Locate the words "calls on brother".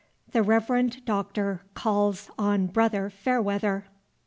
1.75-3.11